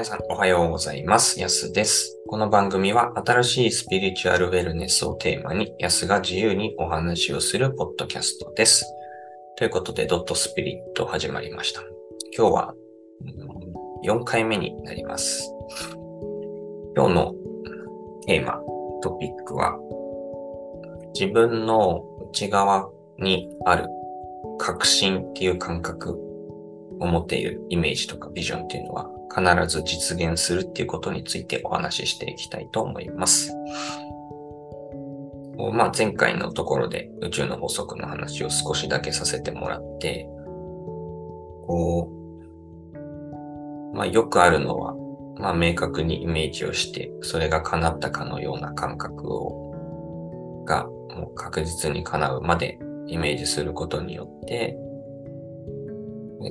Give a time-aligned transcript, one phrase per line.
[0.00, 1.38] 皆さんおはようございます。
[1.38, 2.16] やすです。
[2.26, 8.86] この番組は新しいスピリチュアルウェルネスをテーマに、やすが自由にお話をするポッドキャストです。
[9.58, 11.82] ということで、ドットスピリット始まりました。
[12.34, 12.74] 今日は
[14.02, 15.52] 4回目になります。
[16.96, 17.34] 今日の
[18.24, 18.58] テーマ、
[19.02, 19.76] トピックは、
[21.12, 23.84] 自分の内側にある
[24.58, 26.18] 確信っていう感覚
[27.00, 33.54] を持っているイメージとかビジョンっていうのは必ず実現するっていうことについてお話ししていきたいと思います。
[35.72, 40.26] まあ、前回のところで宇宙の法則の話を少しだけさせてもらって、
[41.66, 44.94] こう、まあ、よくあるのは、
[45.38, 54.76] まあ、明確にイメージをして、それが叶ったかのような感覚を、が、もう確実に叶うまでイメージすることによって、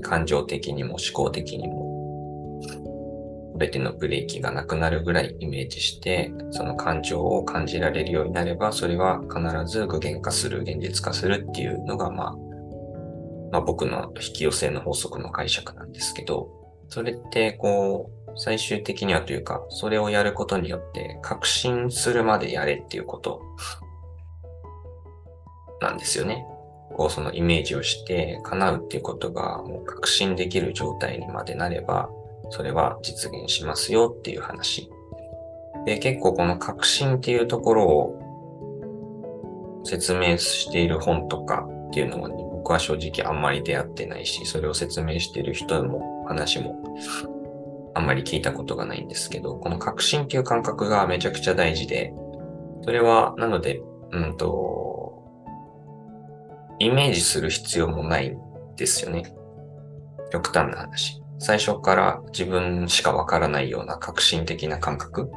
[0.04, 1.89] 感情的にも思考的にも、
[3.60, 12.36] 全てのブレーキがなくなるぐらいイメージして、その感情を感じられるようになれば、それは必ず具現化する、現実化するっていうのが、まあ、
[13.52, 16.50] まあ僕の引き寄せの法則の解釈なんですけど、
[16.88, 23.42] それってこう、最終的にはというか、それをやることによって、確信するまでやれっていうこと
[25.82, 26.46] なんですよね。
[26.96, 32.10] こう、そのイメージをして叶うっていうことがもう確信できる状態にまでなれば、
[32.50, 34.90] それは実現しますよっていう話。
[35.86, 46.76] で、結構この確信っていうところを説明している本とかっていうのは、ね、僕は正直あんまり出会ってないし、それを説明している人も話も
[47.96, 52.14] あんまり聞いたことがないんですけど、この確信っていう感覚がめちゃくちゃ大事で、
[52.84, 55.24] それは、なので、うんと、
[56.80, 58.38] イメージする必要もないん
[58.78, 59.24] ですよね。
[60.32, 61.22] 極端な話。
[61.40, 65.32] 最初から自分しかわからないような革新的な感覚。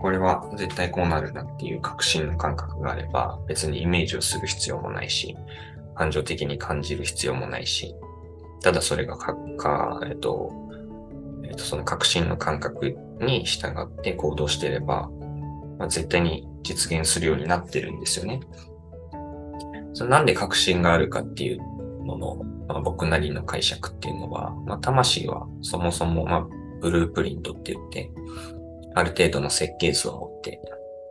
[0.00, 5.36] これは絶対こうなるなっていう革新の感覚があれば、別にイメージをする必要もないし、
[5.94, 7.94] 感情的に感じる必要もないし、
[8.62, 10.52] ただそれがか、かえっと、
[11.44, 15.08] えっと、その革新の感覚に従って行動していれば、
[15.78, 18.40] まあ、絶対に実現するようになってるんですよね。
[19.94, 21.58] それなんで確信があるかっていう
[22.04, 26.46] のの、まあ、僕なりの解釈っていうのは、まあ、魂はそもそも、まあ、
[26.80, 28.10] ブループリントって言って、
[28.94, 30.60] ある程度の設計図を持って、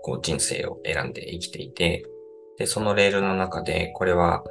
[0.03, 2.05] こう人生を選んで生きていて、
[2.57, 4.44] で、そのレールの中で、これは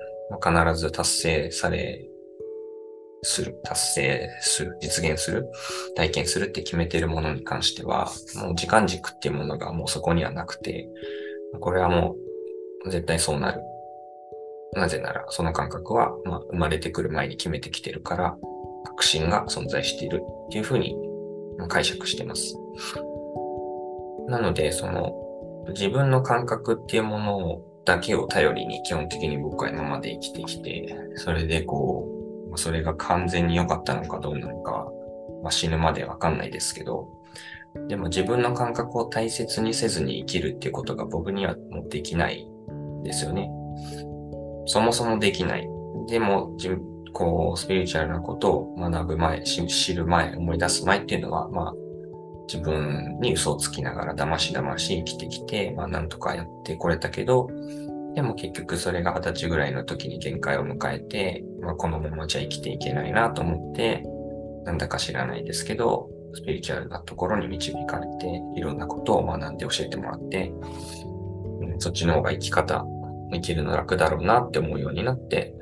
[0.42, 2.08] 必ず達成され、
[3.22, 5.50] する、達成する、実現する、
[5.96, 10.88] 体験するって決めてるものに関しては、もう時間軸っていうものがもうそこにはなくて、
[11.60, 12.16] これはも
[12.84, 13.60] う絶対そうなる。
[14.76, 18.36] なぜなら、その感覚は、まあ、生まれてくる前に決めてきてるから、
[18.84, 20.96] 確信が存在しているっていうふうに
[21.68, 22.56] 解釈してます。
[24.28, 25.12] なので、その、
[25.68, 32.08] 自分の感覚っていうものだけを頼りに基本的に僕は今まで生きてきて、それでこ
[32.52, 34.86] う、それが完全に良かったのかどうなのか、
[35.42, 37.08] まあ、死ぬまでわかんないですけど、
[37.88, 43.50] でも自分の感覚を大切にせずに生きるっていうことが僕にはもうできないんですよね。
[44.66, 45.68] そもそもできない。
[46.08, 46.78] でも、自
[47.14, 51.74] こう、スピリチュアルなことを学ぶ前、知る前、思い出す前っていうのは、まあ、
[52.52, 57.48] 自分に嘘をつきながら騙し騙し生きてきて、まあ、なんとかやってこれたけど、
[58.14, 64.02] でも結局それが二十歳ぐらいの時に限界を迎えて、まあ、このままじゃ生きていけないなと思って、
[64.64, 70.52] なんだか知らないですけど、スピリチュアルなところに導かれて、いろんなことを学んで教えてもらって、
[71.78, 72.84] そっちの方が生き方、
[73.34, 75.54] 生きるの楽だろうなって思うようになって、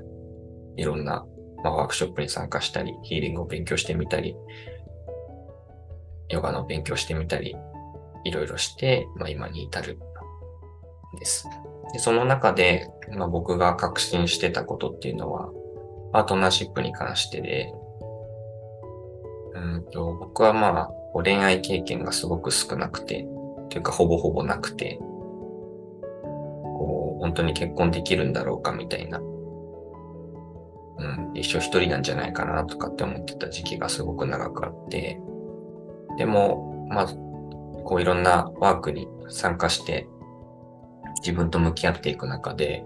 [0.77, 1.27] いろんな、
[1.63, 4.37] まあ、ワークショップに参加したり、ヒーリングを勉強してみたり、
[6.29, 7.57] ヨガの勉強してみたり、
[8.25, 9.99] いろいろして、まあ、今に至る
[11.17, 11.49] んです。
[11.93, 15.51] でその中で、まあ、僕が確信してたことっていうのは、
[16.13, 17.73] パートナーシップに関してで、
[19.55, 23.27] うんと僕はまあ、恋愛経験がすごく少なくて、
[23.69, 24.99] というかほぼほぼなくて、
[27.23, 35.21] 本当に結婚できるんだろうかみたいな、うん、一生一人なんじゃないかなとかって思ってた時期がすごく長くあって、
[36.19, 37.07] でも、まあ、
[37.85, 40.09] こういろんなワークに参加して、
[41.21, 42.85] 自分と向き合っていく中で、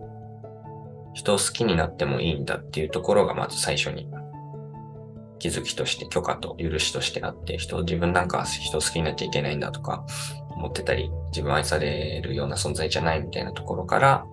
[1.14, 4.06] 人を好きになってもいいんだっていうところがまず最初に
[5.38, 10.04] 気づきとして許可と許しとしてあって、人、自分なんか人好きになっちゃいけないんだとか
[10.56, 14.26] 思ってたり、自分愛されるような存在じゃないみたいなところから、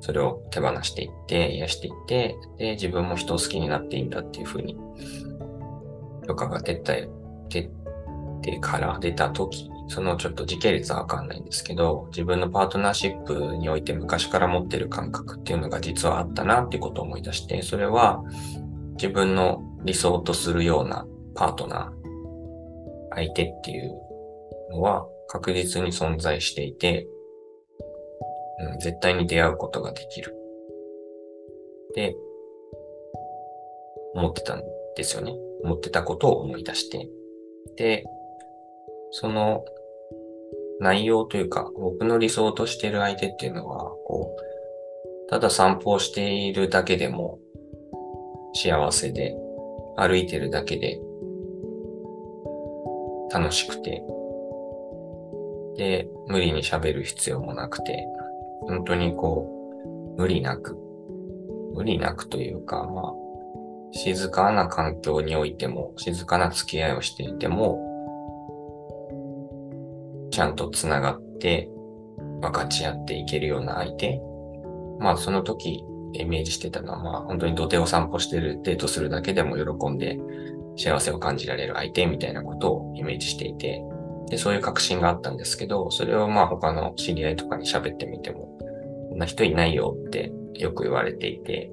[0.00, 4.76] それを手放していって、癒していって、で、自分も人を好きになっていいんだっていうふうに、
[6.26, 6.94] 許可が出た、
[7.48, 7.70] 出
[8.42, 18.22] てから出た時、そのちょっと時系列はわかんないんですけど、自分のパートナーシップにおいて昔から持ってる感覚っていうのが実はあったなっていうことを思い出して、それは
[18.92, 23.90] 自分の理想とするようなパートナー、相手っていう
[24.70, 27.06] のは確実に存在していて、
[28.72, 30.34] うん、絶対に出会うことができる。
[31.94, 32.16] で、
[34.14, 34.62] 思ってたん
[34.96, 35.32] ですよね。
[35.62, 37.08] 思ってたことを思い出して。
[37.76, 38.04] で、
[39.12, 39.64] その
[40.80, 47.38] 内容というか、僕の理想としている相手っていうのは、こう、ただ散歩をしているだけでも
[48.54, 49.36] 幸せで、
[49.96, 51.00] 歩いてるだけで
[53.32, 54.02] 楽しくて、
[55.80, 58.06] で、無理に喋る必要もなくて、
[58.68, 59.48] 本当にこ
[60.18, 60.76] う、無理なく、
[61.74, 63.12] 無理なくというか、まあ、
[63.92, 67.80] 静かな環境においても、静かな付き合いをしていても、
[70.30, 71.70] ちゃんと繋がって
[72.42, 74.20] 分かち合っていけるような相手。
[74.98, 75.82] まあその時
[76.12, 80.18] イメージしてたのは、まあ本当に土手を散歩してるデートするだけでも喜んで
[80.76, 83.82] 幸せを感じられる相手みたいなことをイメージしていて、
[84.30, 88.56] で、そういう確信があったんですけど、それをまあ他の知り合いとかに喋ってみても、
[89.10, 91.70] こんな人いないよってよく言われていて、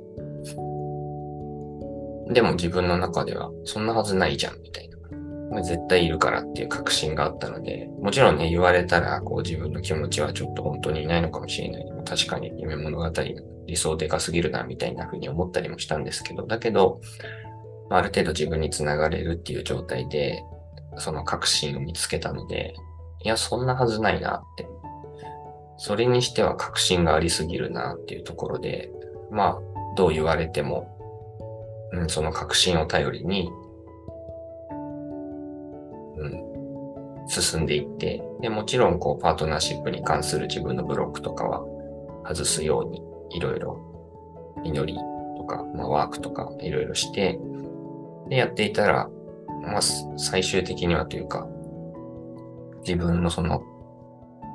[2.30, 4.98] でも自分の中ではそんなはずないじゃんみたいな。
[5.62, 11.86] 絶対いるからっていう確信があったので、もちろんね、言われたら、こう自分の気持ちはちょっと本当にいないのかもしれない。
[12.06, 13.10] 確かに夢物語
[13.66, 17.00] 理想でかすぎるな、みたいな風に思ったりもしたんですけど、だけど、
[17.90, 20.44] ある程度自分につながれるっていう状態で、
[21.00, 22.76] その確信を見つけたので、
[23.24, 24.68] いや、そんなはずないなって。
[25.78, 28.90] それにしては確信がありすぎるなっていうところで、
[29.32, 30.88] まあ、どう言われても、
[31.94, 33.50] うん、その確信を頼りに、
[36.18, 41.64] うん、進んでいって、で、もちろん、こう、パートナーシップに関する自分のブロックとかは
[42.26, 43.02] 外すように、
[43.38, 43.84] いろいろ、
[44.64, 44.98] 祈り
[45.38, 47.40] とか、まあ、ワークとか、いろいろして、
[48.30, 49.10] で、やっていたら、
[49.68, 49.82] まあ、
[50.18, 51.48] 最終的にはというか、
[52.86, 53.62] 自分のその、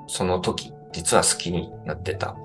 [0.07, 2.37] その時、実は好きになってた、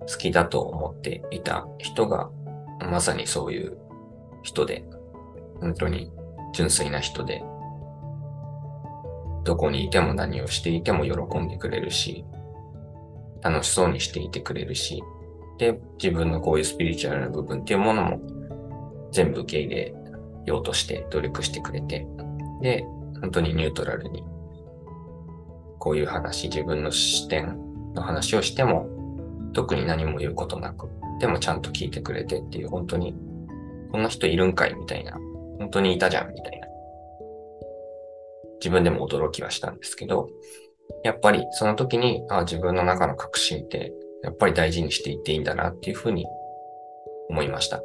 [0.00, 2.30] 好きだと思っていた人が、
[2.80, 3.76] まさにそういう
[4.42, 4.84] 人で、
[5.60, 6.10] 本当に
[6.54, 7.42] 純粋な人で、
[9.44, 12.24] どこにいても何をしていても喜んでくれるし、
[13.42, 15.02] 楽しそうにしていてくれるし、
[15.58, 18.20] で、自分のこういうスピリチュアルな部分っていうものも
[19.12, 19.94] 全部受け入れ
[20.46, 22.06] ようとして努力してくれて、
[22.62, 22.84] で、
[23.20, 24.24] 本当にニュートラルに、
[25.78, 27.58] こういう話、自分の視点
[27.94, 28.88] の話をしても、
[29.52, 30.88] 特に何も言うことなく、
[31.20, 33.14] でもちゃんと聞いてくれてっていう、本当に、
[33.92, 35.12] こんな人いるんかいみたいな、
[35.58, 36.66] 本当にいたじゃんみたいな
[38.60, 40.28] 自分でも驚きはしたんですけど、
[41.04, 46.26] やっぱりその時に、あ自分の中の確信って、やっぱり大事にしていっていいんだなっていうふうに
[47.28, 47.80] 思いました。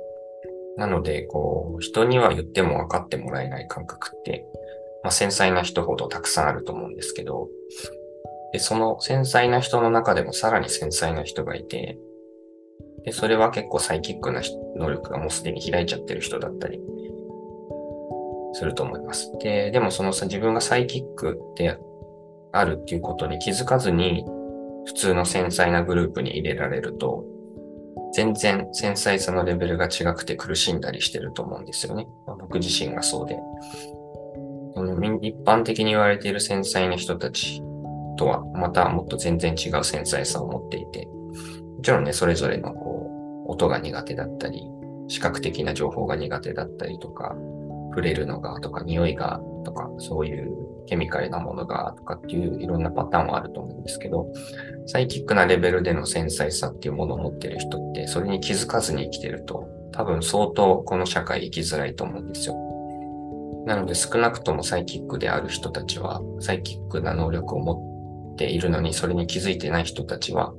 [0.78, 4.46] なので、こう、人には言っても分かってもらえない感覚って、
[5.04, 7.50] まあ、繊細な人ほどたくさんあると思うんですけど、
[8.54, 11.98] で、その繊細な人の中でもさらに繊細な人がいて、
[13.06, 14.42] で、それは結構サイキックな
[14.76, 16.80] 能力がもうすでに開いちゃってる人だったり
[18.54, 19.32] すると思います。
[19.40, 21.78] で、でもそのさ、自分がサイキックで
[22.52, 24.26] あるっていうことに気づかずに、
[24.86, 27.24] 普通の繊細なグループに入れられると、
[28.14, 32.08] 全然繊細さのレベルが違くて苦しんだりしてると思うんですよね。
[32.26, 33.38] ま僕自身がそうで。
[35.22, 37.62] 一般的に言われている繊細な人たち
[38.18, 44.64] とは、またもっと全然違う繊細さを持っていて、もちろんね、それぞれのこう音が苦手だったり、
[45.08, 47.36] 視覚的な情報が苦手だったりとか、
[47.90, 54.32] 触れるのがとか、匂いがとか、そういうケミカルなものがとかっていういろんなパターンはあると思うんですけど、
[54.88, 62.56] サイキックなレベルでの繊細さっていうものを持ってる人って、それに気づかずに生きてると、多分相当この社会生きづらいと思うんですよ。
[63.66, 70.54] なので少なくともサイキックである人たちは、サイキックな能力を持っているのに、それに気づいてない人たちは、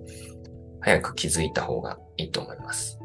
[0.81, 2.99] 早く気づいた方がいいと思います。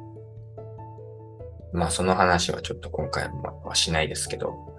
[1.73, 3.29] まあその話はちょっと今回
[3.63, 4.76] はしないですけど、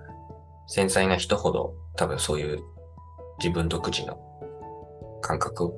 [0.69, 2.63] 繊細な人ほど多分そういう
[3.39, 4.19] 自分独自の
[5.23, 5.73] 感覚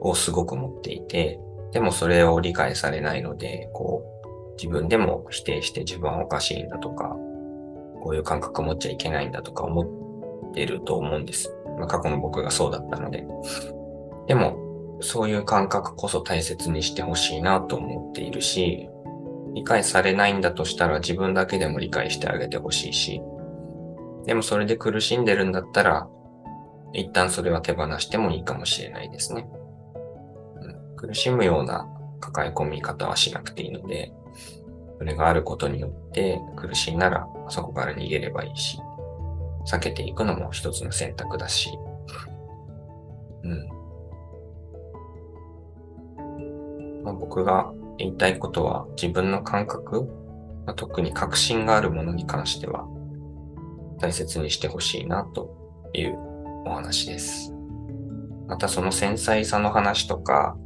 [0.00, 1.38] をすごく持っていて、
[1.72, 7.14] でもそれを理解されないので、こう、自分でも否定して自分はおかしいんだとか、
[8.02, 11.54] こういう感覚持っちゃいけないんだとか思ってると思うんです。
[11.78, 13.26] まあ、過去の僕がそうだったので。
[14.28, 18.88] でも、そういう感覚こそ大切にしてほしいなと思っているし、
[19.54, 23.20] 理解されないんだとしたら自分だけでも理解してあげてほしいし、
[24.26, 26.08] でもそれで苦しんでるんだったら、
[26.92, 29.46] 一旦それは手放してもいいかもしれないですね。
[30.60, 31.86] うん、苦しむような
[32.20, 34.12] 抱え込み方はしなくていいので、
[34.98, 38.78] それがあることによって苦しいならそこから逃げればいいし、
[39.66, 41.70] 避けていくのも一つの選択だし、
[43.44, 43.68] うん。
[47.04, 50.02] まあ、僕が言いたいことは自分の感覚、
[50.66, 52.88] まあ、特に確信があるものに関しては
[53.98, 55.54] 大切にしてほしいなと
[55.92, 56.16] いう
[56.66, 57.52] お話です。
[58.46, 60.56] またその繊細さの話とか、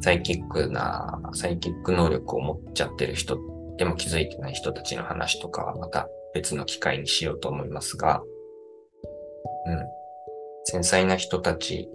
[0.00, 3.38] サイキックな、サイキック能力を持っちゃってる人
[3.76, 8.22] でも気づいてない人たちの話とかはまた別の機会にしようと思いますが、
[9.66, 9.78] うん。
[10.64, 11.88] 繊細な人たち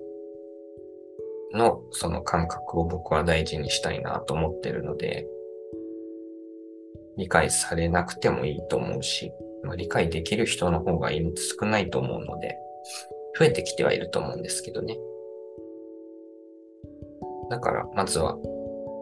[1.54, 5.28] のその感覚を僕は大事にしたいなと思ってるので、
[7.18, 9.32] 理解されなくてもいいと思うし、
[9.64, 12.58] まあ、理解できる人の方が少ないと思うので、
[13.38, 14.98] 増えてきてはいると思うんですけどね。
[17.50, 18.38] だから、まずは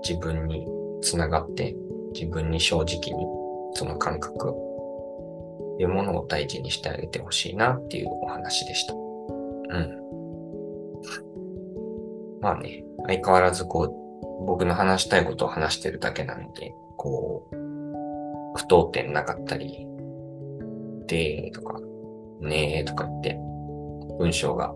[0.07, 0.65] 自分に
[1.01, 1.75] つながって、
[2.13, 3.25] 自分に正直に
[3.73, 4.53] その感覚
[5.79, 8.93] いうものを大事にしてあげてほしいなっていうお話でした。
[8.93, 8.99] うん。
[12.41, 17.55] まあね、相変わらずこう、僕の話したいことを話してるだけなので、こう、
[18.57, 19.87] 不当点なかったり、
[21.09, 21.79] でとか、
[22.41, 23.37] ねーとか言って、
[24.19, 24.73] 文章が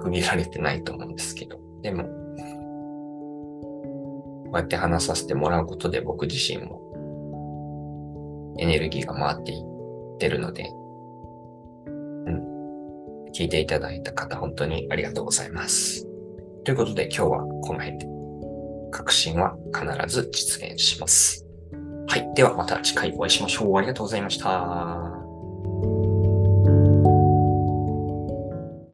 [0.00, 2.10] 区切られてないと思うんですけど、でも、こ
[4.54, 6.80] うやって話させてもらうことで僕自身も
[8.58, 10.68] エネルギーが回っていってるので、
[11.86, 11.90] う
[12.30, 13.30] ん。
[13.32, 16.06] 聞いていただいた方、本当にありがとうございます。
[16.64, 18.06] ということで今日はこの辺で。
[18.90, 21.46] 確信は必ず実現します。
[22.08, 22.34] はい。
[22.34, 23.78] ではまた次回お会いしましょう。
[23.78, 25.09] ありがとうございました。